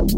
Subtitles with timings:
[0.00, 0.16] Hello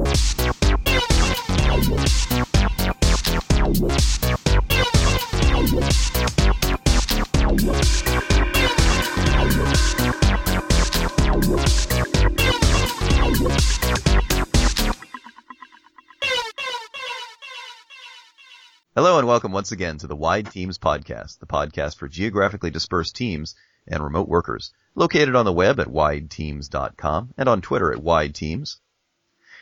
[19.19, 23.57] and welcome once again to the Wide Teams Podcast, the podcast for geographically dispersed teams
[23.89, 28.77] and remote workers, located on the web at wideteams.com and on Twitter at wideteams.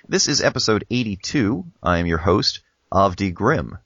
[0.09, 1.65] This is episode 82.
[1.83, 3.79] I am your host, Avdi Grimm.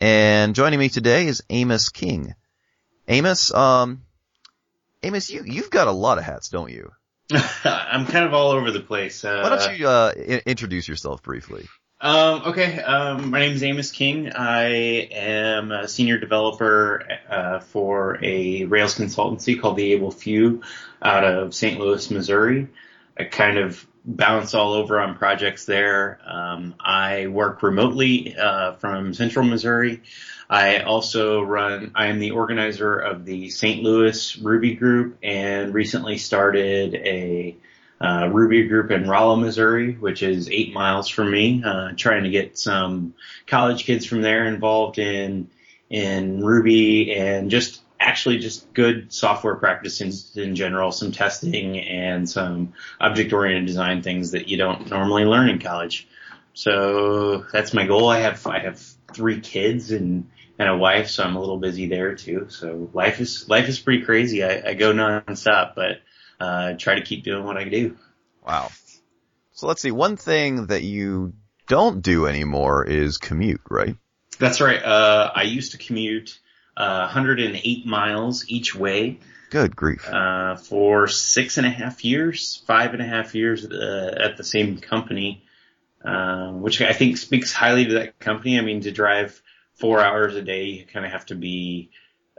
[0.00, 2.34] And joining me today is Amos King.
[3.08, 4.02] Amos, um,
[5.02, 6.92] Amos, you, you've got a lot of hats, don't you?
[7.64, 9.24] I'm kind of all over the place.
[9.24, 11.66] Uh, Why don't you, uh, I- introduce yourself briefly?
[12.00, 14.30] Um, okay, um, my name is Amos King.
[14.32, 14.66] I
[15.10, 20.62] am a senior developer uh, for a Rails consultancy called The Able Few
[21.02, 21.80] out of St.
[21.80, 22.68] Louis, Missouri.
[23.18, 26.18] I kind of bounce all over on projects there.
[26.26, 30.02] Um, I work remotely uh, from Central Missouri.
[30.48, 33.82] I also run, I am the organizer of the St.
[33.82, 37.54] Louis Ruby group and recently started a
[38.00, 42.30] uh, Ruby group in Rolla, Missouri, which is eight miles from me, uh, trying to
[42.30, 43.12] get some
[43.46, 45.50] college kids from there involved in,
[45.90, 52.28] in Ruby and just actually just good software practice in, in general, some testing and
[52.28, 56.08] some object oriented design things that you don't normally learn in college.
[56.54, 58.08] So that's my goal.
[58.08, 58.80] I have, I have
[59.12, 62.46] three kids and, and a wife, so I'm a little busy there too.
[62.48, 64.42] So life is, life is pretty crazy.
[64.42, 66.00] I, I go nonstop, but
[66.40, 67.96] uh, try to keep doing what I do.
[68.44, 68.70] Wow.
[69.52, 71.34] So let's see, one thing that you
[71.66, 73.96] don't do anymore is commute, right?
[74.38, 74.82] That's right.
[74.82, 76.38] Uh, I used to commute
[76.78, 79.18] uh, 108 miles each way
[79.50, 80.08] Good grief.
[80.08, 84.44] uh, for six and a half years, five and a half years uh, at the
[84.44, 85.44] same company,
[86.04, 88.58] uh, which I think speaks highly to that company.
[88.58, 89.42] I mean, to drive
[89.74, 91.90] four hours a day, you kind of have to be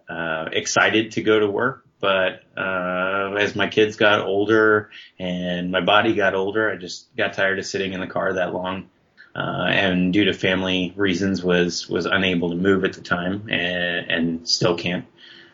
[0.07, 1.85] uh, excited to go to work.
[1.99, 7.33] But uh, as my kids got older and my body got older, I just got
[7.33, 8.89] tired of sitting in the car that long.
[9.39, 14.11] Uh, and due to family reasons was, was unable to move at the time and,
[14.11, 15.05] and still can't.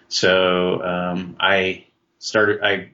[0.07, 1.85] So, um, I
[2.17, 2.91] started, I,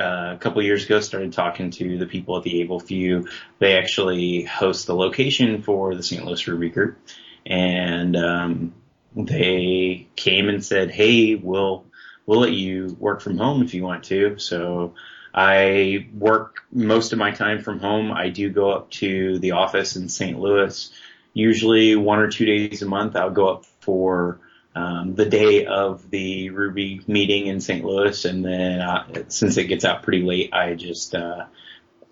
[0.00, 3.26] uh, a couple years ago started talking to the people at the Able Few.
[3.58, 6.24] They actually host the location for the St.
[6.24, 6.98] Louis Ruby group
[7.44, 8.74] and, um,
[9.16, 11.84] they came and said, Hey, we'll,
[12.26, 14.38] we'll let you work from home if you want to.
[14.38, 14.94] So
[15.34, 18.12] I work most of my time from home.
[18.12, 20.38] I do go up to the office in St.
[20.38, 20.92] Louis.
[21.32, 24.40] Usually one or two days a month, I'll go up for
[24.74, 27.84] um, the day of the Ruby meeting in St.
[27.84, 31.46] Louis, and then uh, since it gets out pretty late, I just uh,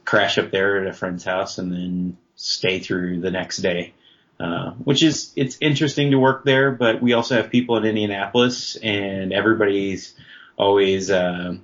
[0.04, 3.94] crash up there at a friend's house and then stay through the next day.
[4.38, 8.74] Uh, which is it's interesting to work there, but we also have people in Indianapolis,
[8.76, 10.14] and everybody's
[10.56, 11.56] always uh,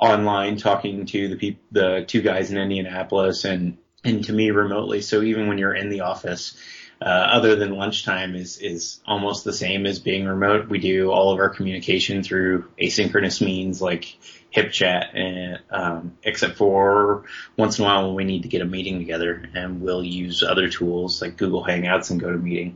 [0.00, 5.02] online talking to the peop- the two guys in Indianapolis and and to me remotely.
[5.02, 6.56] So even when you're in the office,
[7.02, 10.68] uh, other than lunchtime is is almost the same as being remote.
[10.68, 14.16] We do all of our communication through asynchronous means like
[14.54, 17.24] HipChat, and um, except for
[17.56, 20.42] once in a while when we need to get a meeting together, and we'll use
[20.42, 22.74] other tools like Google Hangouts and GoToMeeting.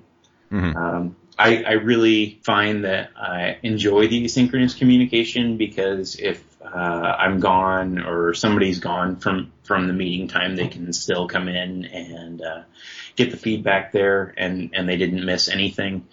[0.53, 0.77] Mhm.
[0.77, 7.41] Um, I, I really find that I enjoy the asynchronous communication because if uh, I'm
[7.41, 12.43] gone or somebody's gone from from the meeting time, they can still come in and
[12.43, 12.63] uh,
[13.17, 16.07] get the feedback there, and and they didn't miss anything.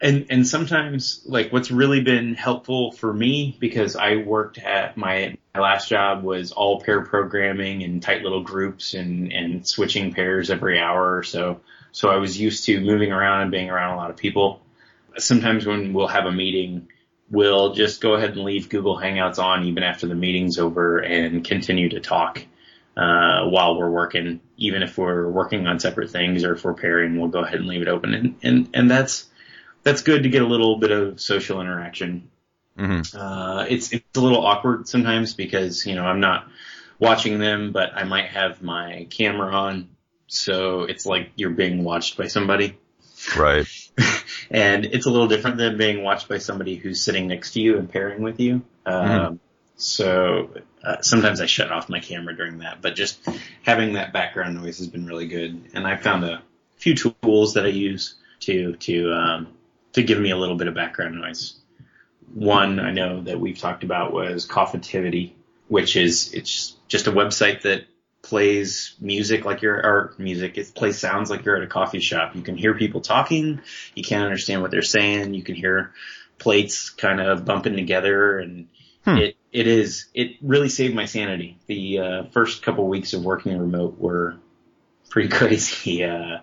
[0.00, 5.36] And and sometimes like what's really been helpful for me because I worked at my
[5.54, 10.50] my last job was all pair programming in tight little groups and and switching pairs
[10.50, 11.60] every hour or so.
[11.92, 14.60] So I was used to moving around and being around a lot of people.
[15.16, 16.88] Sometimes when we'll have a meeting,
[17.34, 21.44] we'll just go ahead and leave Google Hangouts on even after the meeting's over and
[21.44, 22.44] continue to talk
[22.96, 24.40] uh, while we're working.
[24.56, 27.66] Even if we're working on separate things or if we're pairing, we'll go ahead and
[27.66, 28.14] leave it open.
[28.14, 29.26] And and, and that's
[29.82, 32.30] that's good to get a little bit of social interaction.
[32.78, 36.48] hmm Uh, it's it's a little awkward sometimes because you know I'm not
[36.98, 39.88] watching them, but I might have my camera on,
[40.28, 42.78] so it's like you're being watched by somebody.
[43.36, 43.66] Right.
[44.50, 47.78] and it's a little different than being watched by somebody who's sitting next to you
[47.78, 48.62] and pairing with you.
[48.86, 49.40] Um,
[49.76, 50.50] so
[50.82, 53.18] uh, sometimes I shut off my camera during that, but just
[53.62, 55.70] having that background noise has been really good.
[55.74, 56.42] And I found a
[56.76, 59.48] few tools that I use to to um,
[59.92, 61.54] to give me a little bit of background noise.
[62.32, 65.32] One I know that we've talked about was Coffitivity,
[65.68, 67.84] which is it's just a website that
[68.24, 72.34] plays music like you're, or music, it plays sounds like you're at a coffee shop.
[72.34, 73.60] You can hear people talking.
[73.94, 75.34] You can't understand what they're saying.
[75.34, 75.92] You can hear
[76.38, 78.68] plates kind of bumping together and
[79.04, 79.18] hmm.
[79.18, 81.58] it, it is, it really saved my sanity.
[81.66, 84.36] The, uh, first couple of weeks of working remote were
[85.10, 86.02] pretty crazy.
[86.02, 86.38] Uh,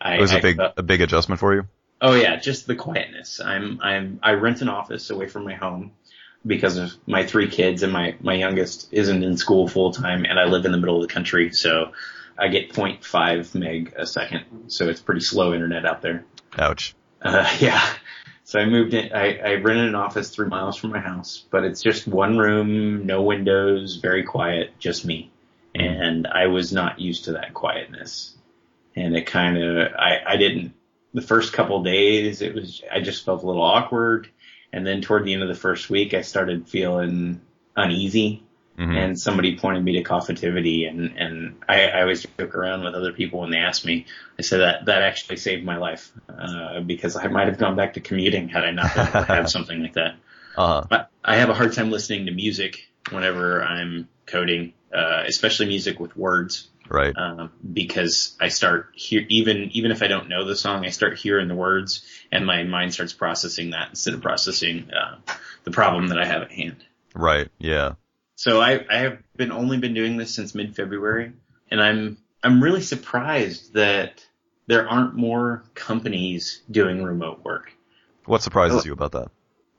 [0.00, 1.62] I, it was a big, a big adjustment for you?
[2.02, 3.40] Oh yeah, just the quietness.
[3.40, 5.92] I'm, I'm, I rent an office away from my home
[6.46, 10.38] because of my three kids and my, my youngest isn't in school full time and
[10.38, 11.52] I live in the middle of the country.
[11.52, 11.92] So
[12.38, 14.44] I get 0.5 meg a second.
[14.68, 16.24] So it's pretty slow internet out there.
[16.58, 16.94] Ouch.
[17.20, 17.86] Uh, yeah.
[18.44, 21.64] So I moved in, I, I rented an office three miles from my house, but
[21.64, 25.30] it's just one room, no windows, very quiet, just me.
[25.74, 28.34] And I was not used to that quietness.
[28.96, 30.72] And it kind of, I, I didn't,
[31.14, 34.28] the first couple days, it was, I just felt a little awkward
[34.72, 37.40] and then toward the end of the first week, I started feeling
[37.76, 38.44] uneasy.
[38.78, 38.96] Mm-hmm.
[38.96, 43.12] And somebody pointed me to Coffitivity and, and I, I always joke around with other
[43.12, 44.06] people when they ask me,
[44.38, 47.94] I said that, that actually saved my life, uh, because I might have gone back
[47.94, 50.14] to commuting had I not been able to have something like that.
[50.56, 50.86] Uh-huh.
[50.90, 56.00] I, I have a hard time listening to music whenever I'm coding, uh, especially music
[56.00, 57.16] with words right?
[57.16, 61.18] Um, because I start hear even even if I don't know the song, I start
[61.18, 65.16] hearing the words, and my mind starts processing that instead of processing uh,
[65.64, 66.84] the problem that I have at hand.
[67.14, 67.48] Right.
[67.58, 67.94] Yeah.
[68.36, 71.32] So I I have been only been doing this since mid February,
[71.70, 74.24] and I'm I'm really surprised that
[74.66, 77.72] there aren't more companies doing remote work.
[78.26, 79.30] What surprises oh, you about that?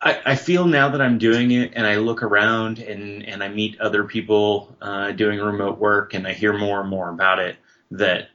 [0.01, 3.49] I, I feel now that I'm doing it and I look around and, and I
[3.49, 7.55] meet other people uh, doing remote work and I hear more and more about it
[7.91, 8.29] that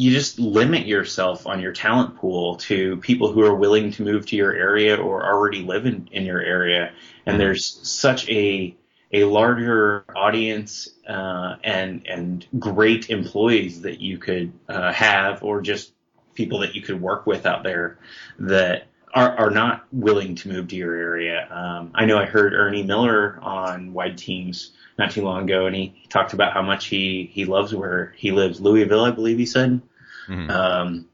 [0.00, 4.24] you just limit yourself on your talent pool to people who are willing to move
[4.24, 6.92] to your area or already live in, in your area.
[7.26, 7.38] And mm-hmm.
[7.38, 8.74] there's such a
[9.12, 15.92] a larger audience uh, and and great employees that you could uh, have, or just
[16.34, 17.98] people that you could work with out there
[18.38, 21.46] that are, are not willing to move to your area.
[21.50, 25.76] Um, I know I heard Ernie Miller on Wide Teams not too long ago, and
[25.76, 29.46] he talked about how much he he loves where he lives, Louisville, I believe he
[29.46, 29.82] said.
[30.30, 30.50] Mm-hmm.
[30.50, 31.08] Um,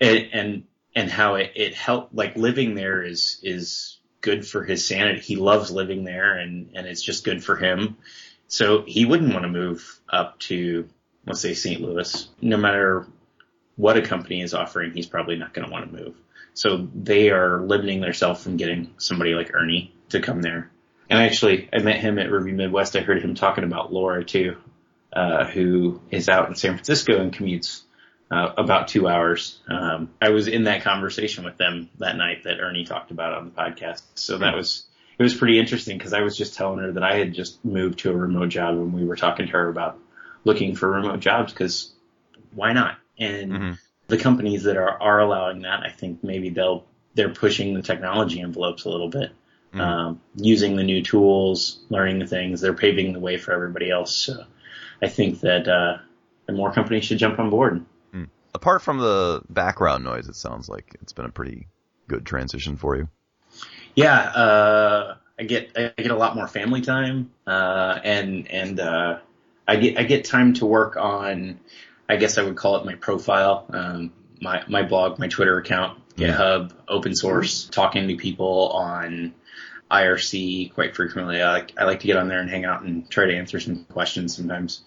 [0.00, 0.64] and, and
[0.94, 5.20] and how it it helped like living there is is good for his sanity.
[5.20, 7.96] He loves living there, and and it's just good for him.
[8.48, 10.88] So he wouldn't want to move up to
[11.26, 11.80] let's say St.
[11.80, 13.06] Louis, no matter
[13.76, 14.92] what a company is offering.
[14.92, 16.16] He's probably not going to want to move.
[16.54, 20.70] So they are limiting themselves from getting somebody like Ernie to come there.
[21.08, 22.96] And actually, I met him at Ruby Midwest.
[22.96, 24.56] I heard him talking about Laura too,
[25.12, 27.82] uh, who is out in San Francisco and commutes
[28.30, 29.58] uh, about two hours.
[29.68, 33.44] Um, I was in that conversation with them that night that Ernie talked about on
[33.46, 34.02] the podcast.
[34.14, 34.84] So that was
[35.18, 38.00] it was pretty interesting because I was just telling her that I had just moved
[38.00, 39.98] to a remote job and we were talking to her about
[40.44, 41.92] looking for remote jobs because
[42.54, 42.98] why not?
[43.18, 43.72] And mm-hmm
[44.10, 46.84] the companies that are, are allowing that, I think maybe they'll,
[47.14, 49.30] they're pushing the technology envelopes a little bit.
[49.72, 49.80] Mm.
[49.80, 54.14] Um, using the new tools, learning the things, they're paving the way for everybody else.
[54.14, 54.44] So
[55.00, 55.98] I think that, uh,
[56.52, 57.84] more companies should jump on board.
[58.54, 61.68] Apart from the background noise, it sounds like it's been a pretty
[62.08, 63.08] good transition for you.
[63.94, 69.18] Yeah, uh, I get I get a lot more family time, uh, and and uh,
[69.66, 71.60] I get I get time to work on
[72.10, 76.00] I guess I would call it my profile, um, my my blog, my Twitter account,
[76.16, 79.32] GitHub, open source, talking to people on
[79.90, 81.40] IRC quite frequently.
[81.40, 83.60] I like I like to get on there and hang out and try to answer
[83.60, 84.82] some questions sometimes.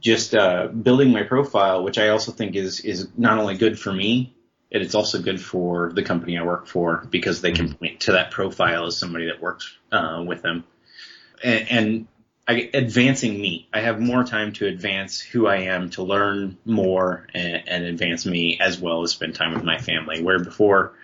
[0.00, 3.92] Just uh, building my profile, which I also think is is not only good for
[3.92, 4.34] me,
[4.70, 7.74] it's also good for the company I work for because they can mm-hmm.
[7.74, 10.64] point to that profile as somebody that works uh, with them.
[11.42, 12.06] And, and
[12.46, 13.68] I, advancing me.
[13.72, 18.26] I have more time to advance who I am, to learn more and, and, advance
[18.26, 20.22] me as well as spend time with my family.
[20.22, 20.94] Where before,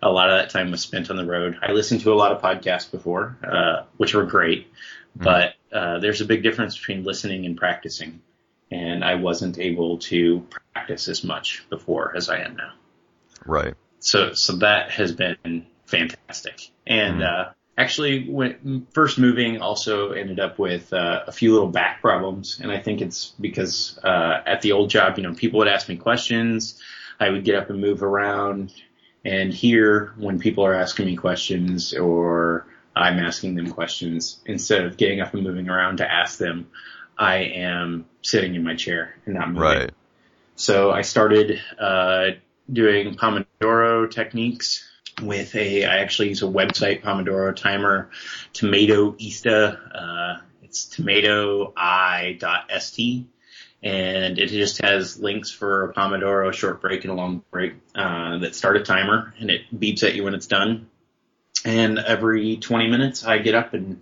[0.00, 1.58] a lot of that time was spent on the road.
[1.62, 5.24] I listened to a lot of podcasts before, uh, which were great, mm-hmm.
[5.24, 8.20] but uh, there's a big difference between listening and practicing.
[8.72, 12.72] And I wasn't able to practice as much before as I am now.
[13.44, 13.74] Right.
[14.00, 16.70] So, so that has been fantastic.
[16.86, 17.50] And, mm-hmm.
[17.50, 22.60] uh, actually when first moving also ended up with uh, a few little back problems
[22.60, 25.88] and i think it's because uh, at the old job you know people would ask
[25.88, 26.80] me questions
[27.18, 28.72] i would get up and move around
[29.24, 34.96] and here when people are asking me questions or i'm asking them questions instead of
[34.96, 36.68] getting up and moving around to ask them
[37.22, 39.90] i am sitting in my chair and not moving right
[40.56, 42.30] so i started uh,
[42.70, 44.88] doing pomodoro techniques
[45.20, 48.10] with a, I actually use a website, Pomodoro timer,
[48.54, 49.46] Tomatoist,
[49.94, 53.28] uh, it's tomato i.st.
[53.82, 57.74] and it just has links for a Pomodoro, a short break, and a long break
[57.94, 60.88] uh, that start a timer, and it beeps at you when it's done.
[61.64, 64.00] And every 20 minutes, I get up and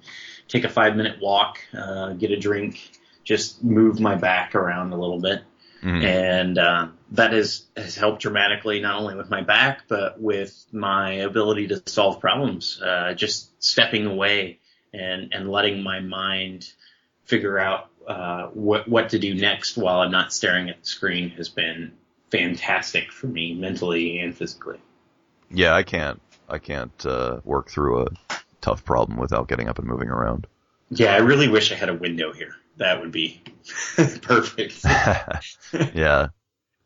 [0.49, 2.91] take a five minute walk, uh, get a drink,
[3.25, 5.43] just move my back around a little bit.
[5.83, 6.05] Mm-hmm.
[6.05, 11.13] And uh, that has, has helped dramatically, not only with my back, but with my
[11.13, 12.81] ability to solve problems.
[12.83, 14.59] Uh, just stepping away
[14.93, 16.71] and, and letting my mind
[17.25, 21.31] figure out uh, what what to do next while I'm not staring at the screen
[21.31, 21.93] has been
[22.31, 24.81] fantastic for me mentally and physically.
[25.51, 28.07] Yeah, I can't I can't uh, work through a
[28.61, 30.47] tough problem without getting up and moving around.
[30.91, 32.57] Yeah, I really wish I had a window here.
[32.81, 33.43] That would be
[34.23, 34.81] perfect.
[35.95, 36.29] yeah.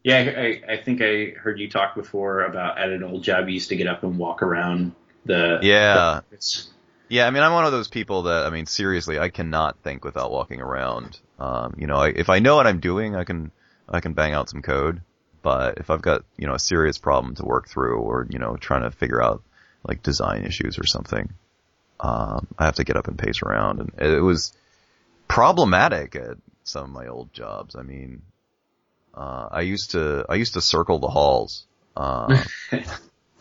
[0.03, 3.55] Yeah, I, I think I heard you talk before about at an old job you
[3.55, 4.93] used to get up and walk around
[5.25, 6.21] the yeah.
[6.31, 6.65] The
[7.09, 10.05] yeah, I mean, I'm one of those people that, I mean, seriously, I cannot think
[10.05, 11.21] without walking around.
[11.39, 13.53] Um, you know, I, if I know what I'm doing, I can,
[13.89, 15.01] I can bang out some code.
[15.43, 18.57] But if I've got, you know, a serious problem to work through or, you know,
[18.57, 19.45] trying to figure out
[19.87, 21.35] like design issues or something,
[22.01, 23.79] um, I have to get up and pace around.
[23.79, 24.53] And it was
[25.29, 27.77] problematic at some of my old jobs.
[27.77, 28.23] I mean,
[29.15, 31.67] uh, I used to, I used to circle the halls.
[31.97, 32.43] Uh,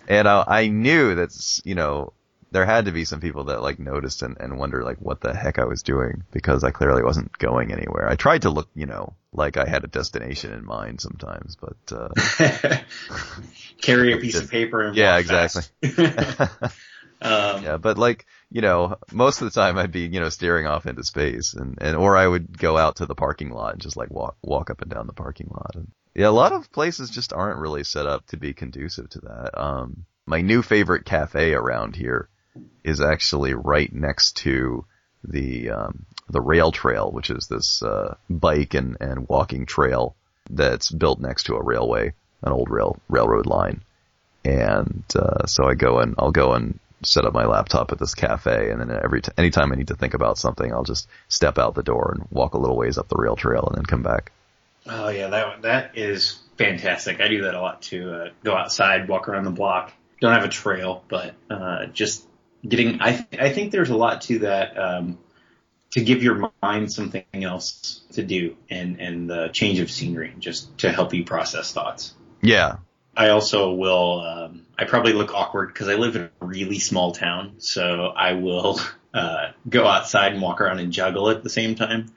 [0.08, 2.14] and I, I knew that's, you know,
[2.54, 5.36] there had to be some people that like noticed and, and wonder like what the
[5.36, 8.08] heck I was doing because I clearly wasn't going anywhere.
[8.08, 11.76] I tried to look, you know, like I had a destination in mind sometimes, but
[11.92, 12.10] uh
[13.82, 15.64] carry a piece just, of paper and yeah, exactly.
[17.24, 20.68] Um, yeah, but like you know, most of the time I'd be you know staring
[20.68, 23.82] off into space and and or I would go out to the parking lot and
[23.82, 26.72] just like walk walk up and down the parking lot and yeah, a lot of
[26.72, 29.60] places just aren't really set up to be conducive to that.
[29.60, 32.30] Um, my new favorite cafe around here
[32.84, 34.86] is actually right next to
[35.24, 40.16] the um, the rail trail, which is this uh, bike and, and walking trail
[40.50, 42.14] that's built next to a railway,
[42.44, 43.84] an old rail railroad line.
[44.46, 48.16] And uh, so I go and I'll go and set up my laptop at this
[48.16, 51.58] cafe, and then every t- anytime I need to think about something, I'll just step
[51.58, 54.04] out the door and walk a little ways up the rail trail, and then come
[54.04, 54.32] back.
[54.86, 57.22] Oh yeah, that that is fantastic.
[57.22, 58.12] I do that a lot too.
[58.12, 59.94] Uh, go outside, walk around the block.
[60.20, 62.26] Don't have a trail, but uh, just
[62.68, 65.18] getting I th- I think there's a lot to that um,
[65.92, 70.78] to give your mind something else to do and and the change of scenery just
[70.80, 72.14] to help you process thoughts.
[72.42, 72.78] Yeah.
[73.16, 74.22] I also will.
[74.22, 78.34] Um, I probably look awkward because I live in a really small town, so I
[78.34, 78.80] will
[79.14, 82.12] uh, go outside and walk around and juggle at the same time.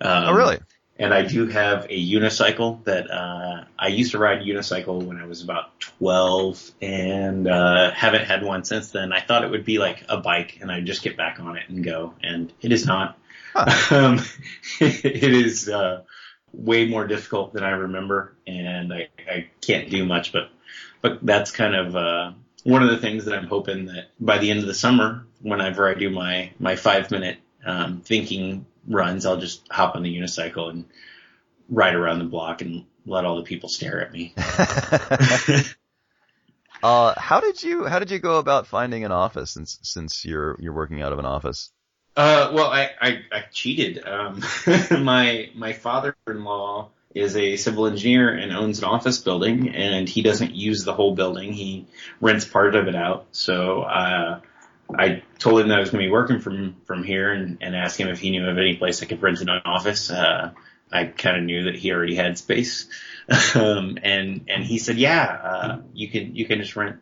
[0.00, 0.58] Um, oh, really?
[0.98, 5.26] and I do have a unicycle that uh, I used to ride unicycle when I
[5.26, 9.12] was about 12, and uh, haven't had one since then.
[9.12, 11.68] I thought it would be like a bike, and I'd just get back on it
[11.68, 13.16] and go, and it is not.
[13.54, 13.66] Huh.
[13.90, 14.20] Um,
[14.80, 16.02] it is uh,
[16.52, 20.32] way more difficult than I remember, and I, I can't do much.
[20.32, 20.50] But
[21.00, 22.32] but that's kind of uh,
[22.64, 25.88] one of the things that I'm hoping that by the end of the summer, whenever
[25.88, 30.70] I do my my five minute um, thinking runs, I'll just hop on the unicycle
[30.70, 30.84] and
[31.68, 34.34] ride around the block and let all the people stare at me.
[36.82, 40.56] uh, how did you how did you go about finding an office since since you're
[40.60, 41.70] you're working out of an office?
[42.18, 44.04] Uh, well, I I, I cheated.
[44.04, 44.42] Um,
[44.90, 50.52] my my father-in-law is a civil engineer and owns an office building, and he doesn't
[50.52, 51.52] use the whole building.
[51.52, 51.86] He
[52.20, 53.26] rents part of it out.
[53.30, 54.40] So uh,
[54.98, 57.76] I told him that I was going to be working from from here and, and
[57.76, 60.10] asked him if he knew of any place I could rent an office.
[60.10, 60.50] Uh,
[60.90, 62.88] I kind of knew that he already had space,
[63.54, 66.96] um, and and he said, yeah, uh, you can you can just rent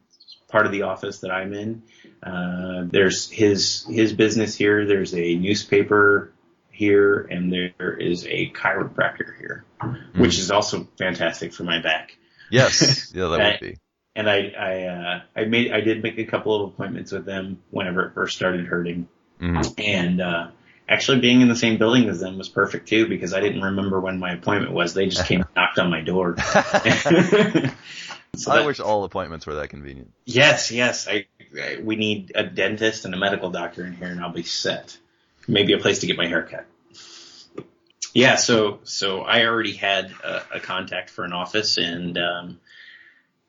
[0.48, 1.82] part of the office that I'm in.
[2.22, 4.86] Uh, there's his his business here.
[4.86, 6.32] There's a newspaper
[6.70, 10.18] here, and there is a chiropractor here, mm.
[10.18, 12.16] which is also fantastic for my back.
[12.50, 13.78] Yes, yeah, that would be
[14.16, 17.62] and I I uh, I made I did make a couple of appointments with them
[17.70, 19.72] whenever it first started hurting, mm-hmm.
[19.78, 20.48] and uh,
[20.88, 24.00] actually being in the same building as them was perfect too because I didn't remember
[24.00, 24.94] when my appointment was.
[24.94, 26.34] They just came and knocked on my door.
[28.36, 30.12] so I that, wish all appointments were that convenient.
[30.24, 31.08] Yes, yes.
[31.08, 31.26] I,
[31.60, 34.96] I, we need a dentist and a medical doctor in here, and I'll be set.
[35.48, 36.66] Maybe a place to get my hair cut.
[38.14, 42.60] Yeah, so so I already had a, a contact for an office, and um,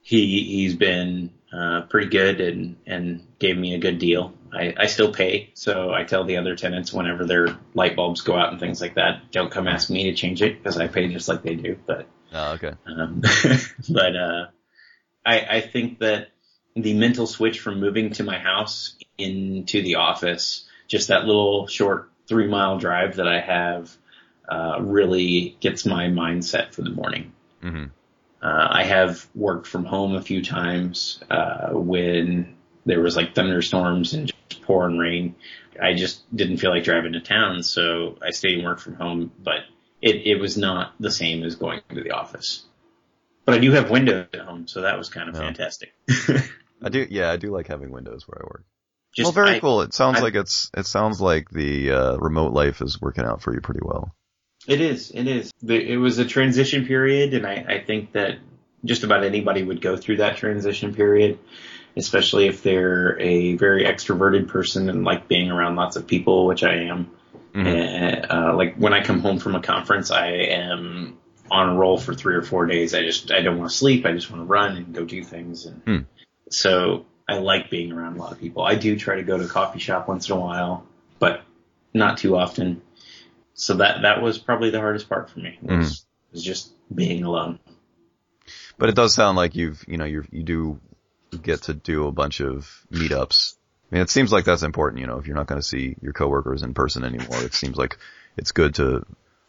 [0.01, 4.33] he he's been uh, pretty good and and gave me a good deal.
[4.53, 8.35] I, I still pay, so I tell the other tenants whenever their light bulbs go
[8.35, 11.07] out and things like that, don't come ask me to change it because I pay
[11.07, 11.77] just like they do.
[11.85, 12.73] But oh, okay.
[12.85, 13.21] Um,
[13.89, 14.45] but uh,
[15.27, 16.29] I I think that
[16.75, 22.09] the mental switch from moving to my house into the office, just that little short
[22.27, 23.95] three mile drive that I have
[24.49, 27.33] uh, really gets my mindset for the morning.
[27.61, 27.85] hmm
[28.41, 32.55] Uh, I have worked from home a few times uh, when
[32.85, 35.35] there was like thunderstorms and just pouring rain.
[35.81, 39.31] I just didn't feel like driving to town, so I stayed and worked from home.
[39.43, 39.61] But
[40.01, 42.63] it, it was not the same as going to the office.
[43.47, 45.41] But I do have windows at home, so that was kind of Yeah.
[45.41, 45.93] fantastic.
[46.83, 48.65] I do, yeah, I do like having windows where I work.
[49.15, 49.81] Just, well, very I- cool.
[49.81, 53.41] It sounds I- like it's, it sounds like the, uh, remote life is working out
[53.41, 54.13] for you pretty well.
[54.67, 55.11] It is.
[55.11, 55.53] It is.
[55.63, 58.37] The, it was a transition period, and I, I think that
[58.83, 61.39] just about anybody would go through that transition period,
[61.95, 66.63] especially if they're a very extroverted person and like being around lots of people, which
[66.63, 67.11] I am.
[67.55, 67.65] Mhm.
[67.65, 71.17] And, uh, like when I come home from a conference, I am
[71.51, 72.93] on a roll for three or four days.
[72.93, 74.05] I just I don't want to sleep.
[74.05, 75.65] I just want to run and go do things.
[75.65, 75.97] And Hmm.
[76.49, 78.63] so I like being around a lot of people.
[78.63, 80.85] I do try to go to a coffee shop once in a while,
[81.19, 81.41] but
[81.93, 82.81] not too often.
[83.53, 87.59] So that that was probably the hardest part for me was, was just being alone.
[88.77, 90.79] But it does sound like you've, you know, you you do
[91.41, 93.55] get to do a bunch of meetups.
[93.91, 95.95] I mean, it seems like that's important, you know, if you're not going to see
[96.01, 97.97] your coworkers in person anymore, it seems like
[98.35, 99.05] it's good to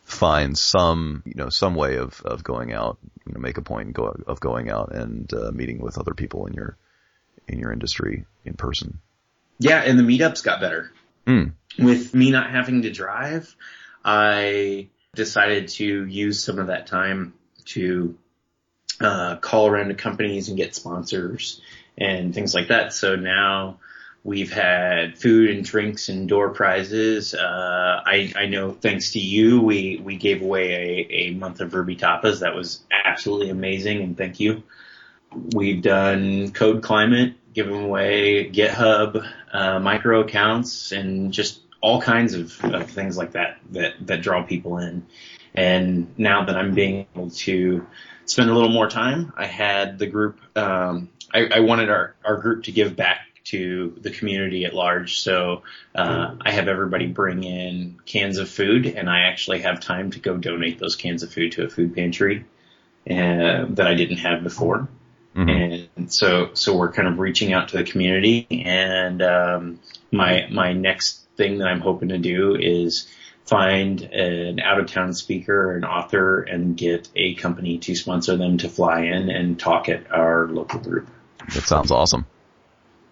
[0.09, 2.97] find some, you know, some way of, of going out,
[3.27, 6.47] you know, make a point go, of going out and, uh, meeting with other people
[6.47, 6.79] in your,
[7.47, 9.01] in your industry in person.
[9.59, 10.91] Yeah, and the meetups got better.
[11.27, 11.49] Hmm.
[11.79, 13.55] With me not having to drive,
[14.03, 17.35] I decided to use some of that time
[17.67, 18.17] to
[19.01, 21.61] uh, call around to companies and get sponsors
[21.99, 22.95] and things like that.
[22.95, 23.81] So now
[24.25, 27.35] we've had food and drinks and door prizes.
[27.35, 31.73] Uh, I, I know thanks to you, we, we gave away a, a month of
[31.73, 32.41] RubyTapas.
[32.41, 34.63] That was absolutely amazing and thank you.
[35.33, 42.65] We've done Code Climate, giving away GitHub, uh, micro accounts, and just all kinds of,
[42.65, 45.07] of things like that, that that draw people in.
[45.55, 47.87] And now that I'm being able to
[48.25, 50.41] spend a little more time, I had the group.
[50.57, 55.21] Um, I, I wanted our our group to give back to the community at large,
[55.21, 55.63] so
[55.95, 60.19] uh, I have everybody bring in cans of food, and I actually have time to
[60.19, 62.45] go donate those cans of food to a food pantry
[63.09, 64.89] uh, that I didn't have before.
[65.35, 65.89] Mhm.
[65.97, 69.81] And so, so we're kind of reaching out to the community and, um,
[70.11, 73.07] my, my next thing that I'm hoping to do is
[73.47, 78.37] find an out of town speaker or an author and get a company to sponsor
[78.37, 81.09] them to fly in and talk at our local group.
[81.55, 82.27] That sounds awesome.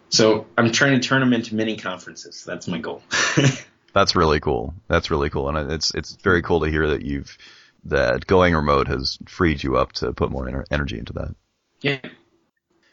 [0.09, 2.45] So I'm trying to turn them into mini conferences.
[2.45, 3.03] That's my goal.
[3.92, 4.75] That's really cool.
[4.88, 5.49] That's really cool.
[5.49, 7.37] And it's, it's very cool to hear that you've,
[7.85, 11.35] that going remote has freed you up to put more ener- energy into that.
[11.81, 11.99] yeah.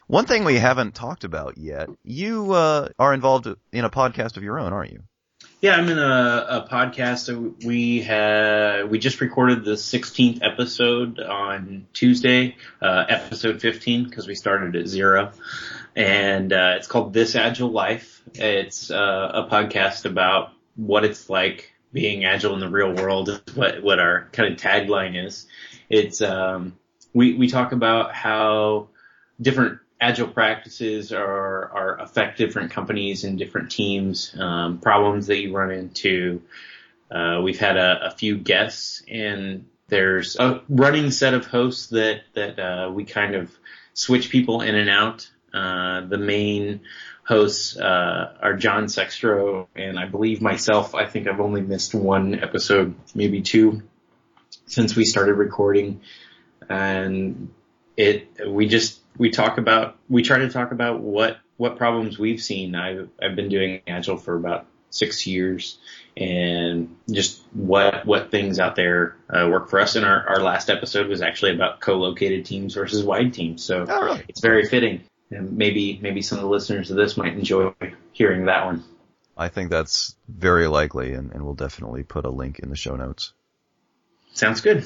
[0.06, 4.42] One thing we haven't talked about yet, you uh, are involved in a podcast of
[4.42, 5.02] your own, aren't you?
[5.64, 7.64] Yeah, I'm in a, a podcast.
[7.64, 14.34] We had we just recorded the 16th episode on Tuesday, uh, episode 15, because we
[14.34, 15.32] started at zero,
[15.96, 18.20] and uh, it's called This Agile Life.
[18.34, 23.40] It's uh, a podcast about what it's like being agile in the real world.
[23.54, 25.46] What what our kind of tagline is.
[25.88, 26.76] It's um,
[27.14, 28.88] we we talk about how
[29.40, 35.56] different agile practices are are affect different companies and different teams, um, problems that you
[35.56, 36.42] run into.
[37.10, 42.22] Uh, we've had a, a few guests, and there's a running set of hosts that
[42.34, 43.50] that uh, we kind of
[43.94, 45.30] switch people in and out.
[45.54, 46.80] Uh, the main
[47.26, 50.94] hosts uh, are John Sextro and I believe myself.
[50.94, 53.82] I think I've only missed one episode, maybe two,
[54.66, 56.02] since we started recording,
[56.68, 57.50] and
[57.96, 62.42] it we just we talk about we try to talk about what what problems we've
[62.42, 62.74] seen.
[62.74, 65.78] I've I've been doing agile for about six years,
[66.16, 69.96] and just what what things out there uh, work for us.
[69.96, 73.62] And our our last episode was actually about co-located teams versus wide teams.
[73.64, 74.24] So Oh, really?
[74.28, 75.02] it's very fitting.
[75.30, 77.72] And maybe maybe some of the listeners of this might enjoy
[78.12, 78.84] hearing that one.
[79.36, 82.94] I think that's very likely, and, and we'll definitely put a link in the show
[82.94, 83.32] notes.
[84.32, 84.84] Sounds good.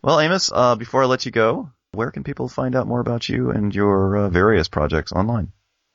[0.00, 3.28] Well, Amos, uh, before I let you go, where can people find out more about
[3.28, 5.52] you and your uh, various projects online?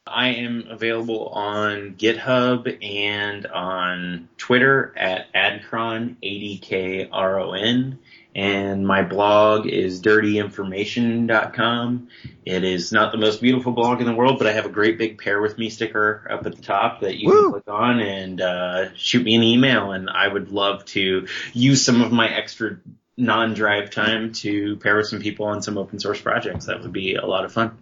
[0.07, 7.97] I am available on GitHub and on Twitter at adkron, A-D-K-R-O-N.
[8.35, 12.09] And my blog is dirtyinformation.com.
[12.45, 14.99] It is not the most beautiful blog in the world, but I have a great
[14.99, 17.41] big pair with me sticker up at the top that you Woo!
[17.43, 19.91] can click on and uh, shoot me an email.
[19.91, 22.77] And I would love to use some of my extra
[23.17, 26.65] non-drive time to pair with some people on some open source projects.
[26.65, 27.77] That would be a lot of fun.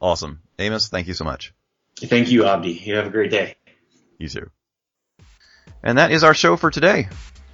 [0.00, 0.40] Awesome.
[0.58, 1.52] Amos, thank you so much.
[1.96, 2.84] Thank you, Avdi.
[2.84, 3.56] You have a great day.
[4.18, 4.50] You too.
[5.82, 7.08] And that is our show for today.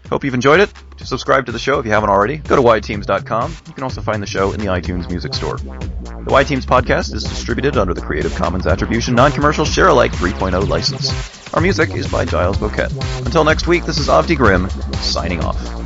[0.09, 0.73] Hope you've enjoyed it.
[0.99, 2.39] Subscribe to the show if you haven't already.
[2.39, 3.57] Go to wideteams.com.
[3.67, 5.57] You can also find the show in the iTunes Music Store.
[5.57, 11.55] The Wide Teams podcast is distributed under the Creative Commons Attribution Non-Commercial Share-alike 3.0 license.
[11.55, 12.89] Our music is by Giles Bouquet.
[13.25, 15.80] Until next week, this is Avdi Grimm, signing off.